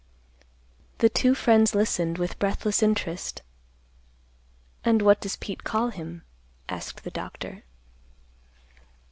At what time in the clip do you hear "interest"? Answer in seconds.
2.81-3.43